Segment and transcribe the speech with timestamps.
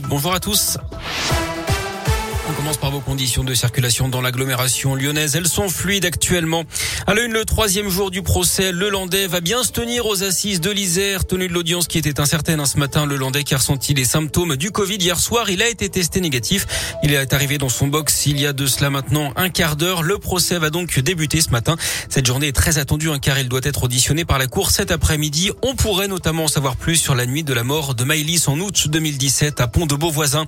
[0.00, 0.78] Bonjour à tous.
[2.52, 5.36] On commence par vos conditions de circulation dans l'agglomération lyonnaise.
[5.36, 6.64] Elles sont fluides actuellement.
[7.06, 10.60] À l'une, le troisième jour du procès, le Landais va bien se tenir aux assises
[10.60, 11.24] de l'Isère.
[11.24, 14.04] Tenu de l'audience qui était incertaine hein, ce matin, le Landais qui a ressenti les
[14.04, 16.66] symptômes du Covid hier soir, il a été testé négatif.
[17.02, 20.02] Il est arrivé dans son box il y a de cela maintenant un quart d'heure.
[20.02, 21.76] Le procès va donc débuter ce matin.
[22.10, 24.90] Cette journée est très attendue hein, car il doit être auditionné par la Cour cet
[24.90, 25.52] après-midi.
[25.62, 28.60] On pourrait notamment en savoir plus sur la nuit de la mort de Maïlis en
[28.60, 30.44] août 2017 à Pont de Beauvoisin.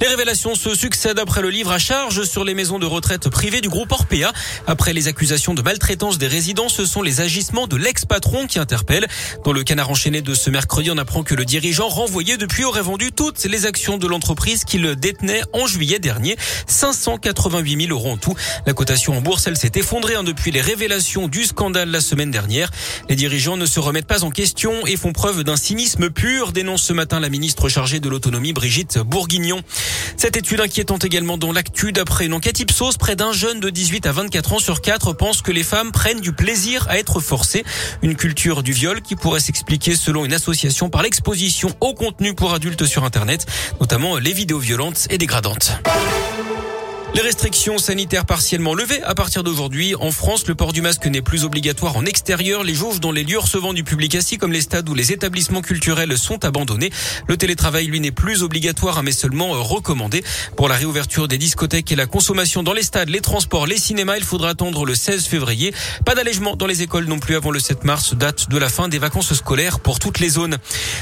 [0.00, 3.60] Les révélations se succèdent après le livre à charge sur les maisons de retraite privées
[3.60, 4.32] du groupe Orpea.
[4.66, 9.06] Après les accusations de maltraitance des résidents, ce sont les agissements de l'ex-patron qui interpellent.
[9.44, 12.82] Dans le canard enchaîné de ce mercredi, on apprend que le dirigeant renvoyé depuis aurait
[12.82, 16.36] vendu toutes les actions de l'entreprise qu'il détenait en juillet dernier.
[16.66, 18.34] 588 000 euros en tout.
[18.66, 22.30] La cotation en bourse, elle s'est effondrée hein, depuis les révélations du scandale la semaine
[22.30, 22.70] dernière.
[23.08, 26.82] Les dirigeants ne se remettent pas en question et font preuve d'un cynisme pur, dénonce
[26.82, 29.62] ce matin la ministre chargée de l'autonomie Brigitte Bourguignon.
[30.16, 31.92] Cette étude inquiétante également dans l'actu.
[31.92, 35.42] D'après une enquête Ipsos, près d'un jeune de 18 à 24 ans sur 4 pense
[35.42, 37.64] que les femmes prennent du plaisir à être forcées.
[38.02, 42.54] Une culture du viol qui pourrait s'expliquer selon une association par l'exposition au contenu pour
[42.54, 43.46] adultes sur Internet,
[43.80, 45.72] notamment les vidéos violentes et dégradantes.
[47.12, 49.96] Les restrictions sanitaires partiellement levées à partir d'aujourd'hui.
[49.96, 52.62] En France, le port du masque n'est plus obligatoire en extérieur.
[52.62, 55.60] Les jauges dans les lieux recevant du public assis comme les stades ou les établissements
[55.60, 56.90] culturels sont abandonnés.
[57.26, 60.22] Le télétravail, lui, n'est plus obligatoire, mais seulement recommandé.
[60.56, 64.16] Pour la réouverture des discothèques et la consommation dans les stades, les transports, les cinémas,
[64.16, 65.74] il faudra attendre le 16 février.
[66.06, 68.86] Pas d'allègement dans les écoles non plus avant le 7 mars, date de la fin
[68.86, 70.58] des vacances scolaires pour toutes les zones.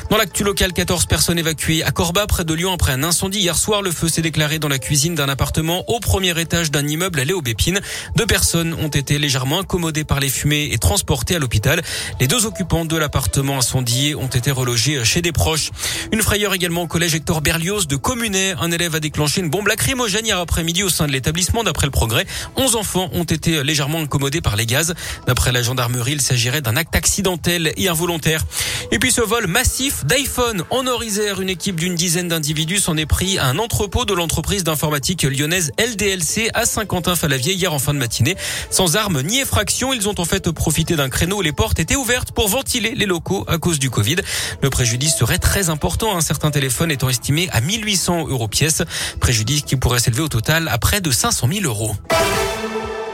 [0.08, 3.40] Dans l'actu local, 14 personnes évacuées à Corba, près de Lyon, après un incendie.
[3.40, 7.20] Hier soir, le feu s'est déclaré dans la cuisine d'un appartement premier étage d'un immeuble
[7.20, 7.80] à Léobépine.
[8.16, 11.82] Deux personnes ont été légèrement incommodées par les fumées et transportées à l'hôpital.
[12.20, 15.70] Les deux occupants de l'appartement incendié ont été relogés chez des proches.
[16.12, 18.54] Une frayeur également au collège Hector Berlioz de Communet.
[18.60, 21.64] Un élève a déclenché une bombe lacrymogène hier après-midi au sein de l'établissement.
[21.64, 24.94] D'après le progrès, 11 enfants ont été légèrement incommodés par les gaz.
[25.26, 28.44] D'après la gendarmerie, il s'agirait d'un acte accidentel et involontaire.
[28.90, 33.06] Et puis ce vol massif d'iPhone en Orisère, une équipe d'une dizaine d'individus s'en est
[33.06, 37.98] pris à un entrepôt de l'entreprise d'informatique lyonnaise LDLC à Saint-Quentin-Falavier hier en fin de
[37.98, 38.36] matinée.
[38.70, 41.96] Sans armes ni effraction, ils ont en fait profité d'un créneau où les portes étaient
[41.96, 44.16] ouvertes pour ventiler les locaux à cause du Covid.
[44.62, 48.82] Le préjudice serait très important, un certain téléphone étant estimé à 1800 euros pièce.
[49.20, 51.94] Préjudice qui pourrait s'élever au total à près de 500 000 euros.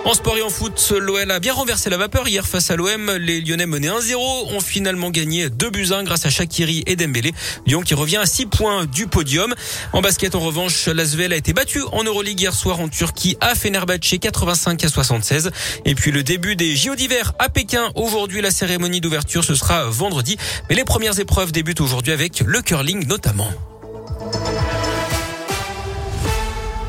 [0.06, 3.10] En sport et en foot, l'OL a bien renversé la vapeur hier face à l'OM.
[3.12, 4.16] Les Lyonnais menés 1-0
[4.54, 7.32] ont finalement gagné 2 buts 1 grâce à Shakiri et Dembélé.
[7.66, 9.54] Lyon qui revient à 6 points du podium.
[9.94, 13.54] En basket, en revanche, l'Asvel a été battu en Euroleague hier soir en Turquie à
[13.54, 15.50] Fenerbahçe 85 à 76.
[15.86, 17.90] Et puis le début des JO d'hiver à Pékin.
[17.94, 20.36] Aujourd'hui, la cérémonie d'ouverture, ce sera vendredi.
[20.68, 23.50] Mais les premières épreuves débutent aujourd'hui avec le curling notamment.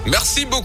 [0.05, 0.63] Merci beaucoup.